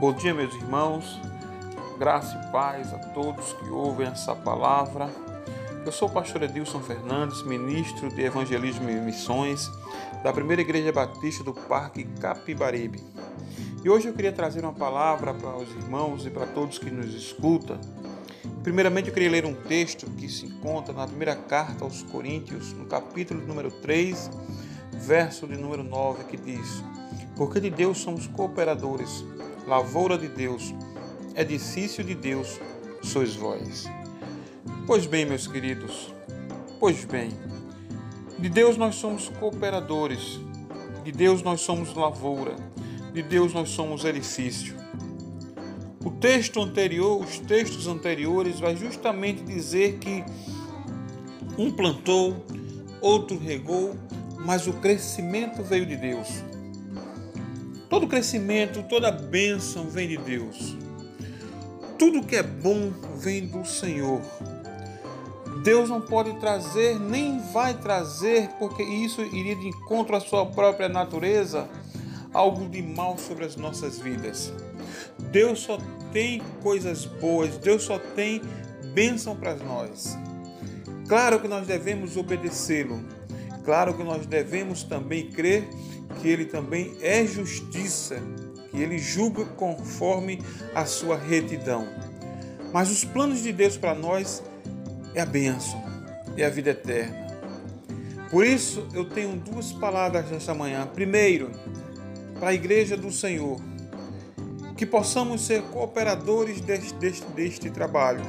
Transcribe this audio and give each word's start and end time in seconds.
Bom 0.00 0.12
dia, 0.12 0.32
meus 0.32 0.54
irmãos. 0.54 1.20
Graça 1.98 2.40
e 2.40 2.52
paz 2.52 2.94
a 2.94 2.98
todos 2.98 3.52
que 3.54 3.68
ouvem 3.68 4.06
essa 4.06 4.32
palavra. 4.32 5.10
Eu 5.84 5.90
sou 5.90 6.06
o 6.06 6.12
pastor 6.12 6.44
Edilson 6.44 6.78
Fernandes, 6.78 7.42
ministro 7.42 8.08
de 8.08 8.22
Evangelismo 8.22 8.88
e 8.88 8.94
Missões 8.94 9.68
da 10.22 10.32
Primeira 10.32 10.62
Igreja 10.62 10.92
Batista 10.92 11.42
do 11.42 11.52
Parque 11.52 12.04
Capibaribe. 12.20 13.02
E 13.84 13.90
hoje 13.90 14.06
eu 14.06 14.14
queria 14.14 14.30
trazer 14.30 14.60
uma 14.60 14.72
palavra 14.72 15.34
para 15.34 15.56
os 15.56 15.68
irmãos 15.70 16.24
e 16.24 16.30
para 16.30 16.46
todos 16.46 16.78
que 16.78 16.92
nos 16.92 17.12
escutam. 17.12 17.80
Primeiramente, 18.62 19.08
eu 19.08 19.14
queria 19.14 19.32
ler 19.32 19.44
um 19.44 19.54
texto 19.54 20.08
que 20.12 20.28
se 20.28 20.46
encontra 20.46 20.94
na 20.94 21.08
primeira 21.08 21.34
carta 21.34 21.82
aos 21.82 22.04
Coríntios, 22.04 22.72
no 22.72 22.84
capítulo 22.84 23.44
número 23.44 23.72
3, 23.72 24.30
verso 24.92 25.44
de 25.48 25.56
número 25.56 25.82
9, 25.82 26.22
que 26.22 26.36
diz: 26.36 26.84
Porque 27.34 27.58
de 27.58 27.68
Deus 27.68 27.98
somos 27.98 28.28
cooperadores 28.28 29.24
lavoura 29.68 30.16
de 30.16 30.28
Deus, 30.28 30.74
edifício 31.36 32.02
de 32.02 32.14
Deus 32.14 32.58
sois 33.02 33.36
vós. 33.36 33.86
Pois 34.86 35.04
bem, 35.04 35.26
meus 35.26 35.46
queridos, 35.46 36.12
pois 36.80 37.04
bem, 37.04 37.28
de 38.38 38.48
Deus 38.48 38.78
nós 38.78 38.94
somos 38.94 39.28
cooperadores, 39.28 40.40
de 41.04 41.12
Deus 41.12 41.42
nós 41.42 41.60
somos 41.60 41.94
lavoura, 41.94 42.56
de 43.12 43.22
Deus 43.22 43.52
nós 43.52 43.68
somos 43.68 44.06
edifício. 44.06 44.74
O 46.02 46.10
texto 46.12 46.62
anterior, 46.62 47.22
os 47.22 47.38
textos 47.38 47.86
anteriores, 47.86 48.58
vai 48.58 48.74
justamente 48.74 49.42
dizer 49.42 49.98
que 49.98 50.24
um 51.58 51.70
plantou, 51.70 52.42
outro 53.02 53.36
regou, 53.36 53.94
mas 54.38 54.66
o 54.66 54.72
crescimento 54.72 55.62
veio 55.62 55.84
de 55.84 55.96
Deus. 55.96 56.42
Todo 57.88 58.06
crescimento, 58.06 58.82
toda 58.82 59.10
bênção 59.10 59.88
vem 59.88 60.08
de 60.08 60.18
Deus. 60.18 60.76
Tudo 61.98 62.22
que 62.22 62.36
é 62.36 62.42
bom 62.42 62.92
vem 63.16 63.46
do 63.46 63.64
Senhor. 63.64 64.20
Deus 65.62 65.88
não 65.88 66.00
pode 66.00 66.38
trazer, 66.38 67.00
nem 67.00 67.40
vai 67.52 67.74
trazer, 67.74 68.50
porque 68.58 68.82
isso 68.82 69.22
iria 69.22 69.56
de 69.56 69.68
encontro 69.68 70.14
à 70.14 70.20
sua 70.20 70.46
própria 70.46 70.88
natureza, 70.88 71.68
algo 72.32 72.68
de 72.68 72.82
mal 72.82 73.16
sobre 73.18 73.46
as 73.46 73.56
nossas 73.56 73.98
vidas. 73.98 74.52
Deus 75.32 75.60
só 75.60 75.78
tem 76.12 76.42
coisas 76.62 77.06
boas, 77.06 77.56
Deus 77.56 77.82
só 77.82 77.98
tem 77.98 78.42
bênção 78.92 79.34
para 79.34 79.56
nós. 79.56 80.16
Claro 81.08 81.40
que 81.40 81.48
nós 81.48 81.66
devemos 81.66 82.16
obedecê-lo, 82.18 83.02
claro 83.64 83.94
que 83.94 84.04
nós 84.04 84.26
devemos 84.26 84.82
também 84.82 85.30
crer 85.30 85.68
que 86.20 86.28
ele 86.28 86.44
também 86.44 86.96
é 87.00 87.26
justiça, 87.26 88.20
que 88.70 88.76
ele 88.76 88.98
julga 88.98 89.44
conforme 89.44 90.40
a 90.74 90.84
sua 90.84 91.16
retidão. 91.16 91.86
Mas 92.72 92.90
os 92.90 93.04
planos 93.04 93.42
de 93.42 93.52
Deus 93.52 93.76
para 93.76 93.94
nós 93.94 94.42
é 95.14 95.20
a 95.20 95.26
bênção, 95.26 95.82
é 96.36 96.44
a 96.44 96.50
vida 96.50 96.70
eterna. 96.70 97.28
Por 98.30 98.44
isso 98.44 98.86
eu 98.92 99.06
tenho 99.06 99.36
duas 99.36 99.72
palavras 99.72 100.30
nesta 100.30 100.52
manhã. 100.52 100.86
Primeiro, 100.86 101.50
para 102.38 102.50
a 102.50 102.54
igreja 102.54 102.96
do 102.96 103.10
Senhor, 103.10 103.58
que 104.76 104.84
possamos 104.84 105.40
ser 105.40 105.62
cooperadores 105.62 106.60
deste, 106.60 106.94
deste, 106.94 107.24
deste 107.32 107.70
trabalho, 107.70 108.22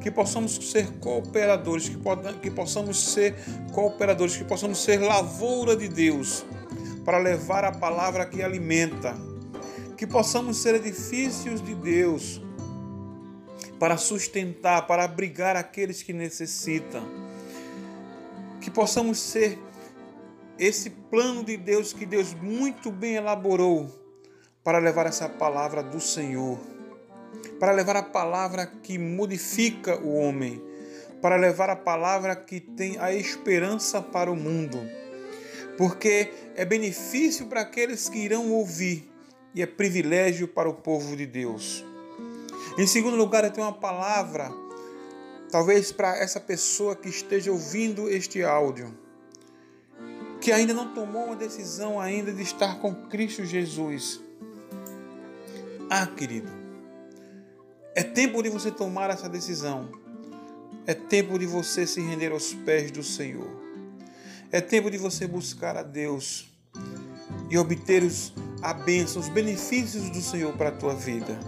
que 0.00 0.10
possamos 0.10 0.54
ser 0.70 0.86
cooperadores, 1.00 1.88
que, 1.88 1.98
que 2.40 2.50
possamos 2.50 3.12
ser 3.12 3.34
cooperadores, 3.72 4.36
que 4.36 4.44
possamos 4.44 4.78
ser 4.78 5.00
lavoura 5.00 5.76
de 5.76 5.88
Deus 5.88 6.46
para 7.06 7.18
levar 7.18 7.64
a 7.64 7.70
palavra 7.70 8.26
que 8.26 8.42
alimenta. 8.42 9.16
Que 9.96 10.06
possamos 10.06 10.56
ser 10.56 10.74
edifícios 10.74 11.62
de 11.62 11.72
Deus 11.72 12.42
para 13.78 13.96
sustentar, 13.96 14.88
para 14.88 15.04
abrigar 15.04 15.54
aqueles 15.54 16.02
que 16.02 16.12
necessitam. 16.12 17.02
Que 18.60 18.70
possamos 18.70 19.20
ser 19.20 19.56
esse 20.58 20.90
plano 20.90 21.44
de 21.44 21.56
Deus 21.56 21.92
que 21.92 22.04
Deus 22.04 22.34
muito 22.34 22.90
bem 22.90 23.14
elaborou 23.14 23.88
para 24.64 24.78
levar 24.78 25.06
essa 25.06 25.28
palavra 25.28 25.84
do 25.84 26.00
Senhor, 26.00 26.58
para 27.60 27.70
levar 27.70 27.96
a 27.96 28.02
palavra 28.02 28.66
que 28.66 28.98
modifica 28.98 29.96
o 30.00 30.14
homem, 30.16 30.60
para 31.22 31.36
levar 31.36 31.70
a 31.70 31.76
palavra 31.76 32.34
que 32.34 32.58
tem 32.58 32.98
a 32.98 33.12
esperança 33.12 34.02
para 34.02 34.30
o 34.30 34.34
mundo 34.34 35.05
porque 35.76 36.32
é 36.54 36.64
benefício 36.64 37.46
para 37.46 37.60
aqueles 37.60 38.08
que 38.08 38.18
irão 38.18 38.50
ouvir 38.52 39.10
e 39.54 39.62
é 39.62 39.66
privilégio 39.66 40.48
para 40.48 40.68
o 40.68 40.74
povo 40.74 41.16
de 41.16 41.26
Deus. 41.26 41.84
Em 42.78 42.86
segundo 42.86 43.16
lugar, 43.16 43.44
eu 43.44 43.50
tenho 43.50 43.66
uma 43.66 43.72
palavra, 43.72 44.52
talvez 45.50 45.92
para 45.92 46.16
essa 46.18 46.38
pessoa 46.38 46.94
que 46.94 47.08
esteja 47.08 47.50
ouvindo 47.50 48.08
este 48.08 48.42
áudio, 48.42 48.94
que 50.40 50.52
ainda 50.52 50.74
não 50.74 50.92
tomou 50.92 51.26
uma 51.26 51.36
decisão 51.36 51.98
ainda 51.98 52.32
de 52.32 52.42
estar 52.42 52.78
com 52.80 52.94
Cristo 53.08 53.44
Jesus. 53.44 54.20
Ah, 55.88 56.06
querido, 56.06 56.50
é 57.94 58.02
tempo 58.02 58.42
de 58.42 58.50
você 58.50 58.70
tomar 58.70 59.08
essa 59.08 59.28
decisão. 59.28 59.90
É 60.86 60.94
tempo 60.94 61.38
de 61.38 61.46
você 61.46 61.86
se 61.86 62.00
render 62.00 62.30
aos 62.30 62.52
pés 62.52 62.90
do 62.90 63.02
Senhor. 63.02 63.65
É 64.52 64.60
tempo 64.60 64.90
de 64.90 64.96
você 64.96 65.26
buscar 65.26 65.76
a 65.76 65.82
Deus 65.82 66.46
e 67.50 67.58
obter 67.58 68.02
os, 68.02 68.32
a 68.62 68.72
bênção, 68.72 69.20
os 69.20 69.28
benefícios 69.28 70.08
do 70.10 70.20
Senhor 70.20 70.52
para 70.56 70.68
a 70.68 70.72
tua 70.72 70.94
vida. 70.94 71.38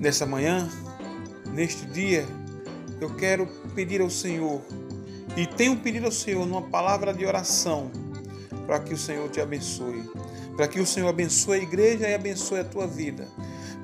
Nessa 0.00 0.26
manhã, 0.26 0.68
neste 1.52 1.86
dia, 1.86 2.26
eu 3.00 3.14
quero 3.14 3.46
pedir 3.74 4.00
ao 4.00 4.10
Senhor 4.10 4.60
e 5.36 5.46
tenho 5.46 5.76
pedido 5.76 6.06
ao 6.06 6.12
Senhor 6.12 6.44
numa 6.44 6.62
palavra 6.62 7.14
de 7.14 7.24
oração 7.24 7.90
para 8.66 8.80
que 8.80 8.92
o 8.92 8.98
Senhor 8.98 9.28
te 9.30 9.40
abençoe, 9.40 10.02
para 10.56 10.66
que 10.66 10.80
o 10.80 10.86
Senhor 10.86 11.08
abençoe 11.08 11.60
a 11.60 11.62
igreja 11.62 12.08
e 12.08 12.14
abençoe 12.14 12.60
a 12.60 12.64
tua 12.64 12.86
vida, 12.86 13.28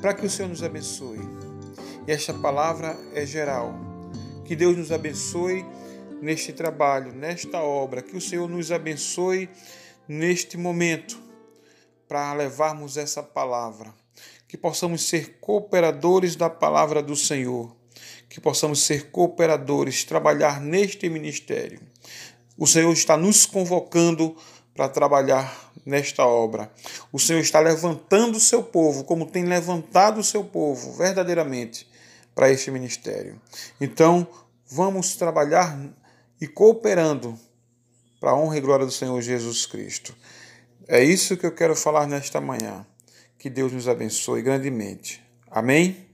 para 0.01 0.13
que 0.13 0.27
o 0.27 0.31
Senhor 0.31 0.49
nos 0.49 0.63
abençoe. 0.63 1.21
E 2.07 2.11
esta 2.11 2.35
palavra 2.35 2.99
é 3.15 3.25
geral. 3.25 3.75
Que 4.45 4.57
Deus 4.57 4.77
nos 4.77 4.91
abençoe 4.91 5.65
neste 6.23 6.53
trabalho, 6.53 7.13
nesta 7.13 7.61
obra. 7.61 8.01
Que 8.01 8.17
o 8.17 8.21
Senhor 8.21 8.49
nos 8.49 8.71
abençoe 8.71 9.51
neste 10.07 10.57
momento 10.57 11.21
para 12.09 12.33
levarmos 12.33 12.97
essa 12.97 13.23
palavra. 13.23 13.93
Que 14.47 14.57
possamos 14.57 15.09
ser 15.09 15.39
cooperadores 15.41 16.37
da 16.37 16.49
palavra 16.49 17.03
do 17.03 17.17
Senhor. 17.17 17.75
Que 18.29 18.41
possamos 18.41 18.83
ser 18.85 19.11
cooperadores, 19.11 20.05
trabalhar 20.05 20.61
neste 20.61 21.09
ministério. 21.09 21.81
O 22.57 22.67
Senhor 22.67 22.93
está 22.93 23.17
nos 23.17 23.45
convocando 23.45 24.37
para 24.75 24.89
trabalhar 24.89 25.73
nesta 25.85 26.25
obra. 26.25 26.71
O 27.13 27.19
Senhor 27.19 27.41
está 27.41 27.61
levantando 27.61 28.37
o 28.37 28.41
seu 28.41 28.63
povo, 28.63 29.05
como 29.05 29.27
tem 29.27 29.45
levantado 29.45 30.21
o 30.21 30.25
seu 30.25 30.45
povo 30.45 30.93
verdadeiramente 30.93 31.91
para 32.35 32.51
este 32.51 32.71
ministério. 32.71 33.41
Então, 33.81 34.27
vamos 34.67 35.17
trabalhar 35.17 35.77
e 36.43 36.49
cooperando 36.49 37.39
para 38.19 38.33
a 38.33 38.37
honra 38.37 38.59
e 38.59 38.61
glória 38.61 38.85
do 38.85 38.91
Senhor 38.91 39.23
Jesus 39.23 39.65
Cristo. 39.65 40.13
É 40.89 41.01
isso 41.01 41.37
que 41.37 41.47
eu 41.47 41.55
quero 41.55 41.77
falar 41.77 42.05
nesta 42.05 42.41
manhã. 42.41 42.85
Que 43.39 43.49
Deus 43.49 43.71
nos 43.71 43.87
abençoe 43.87 44.43
grandemente. 44.43 45.23
Amém? 45.49 46.12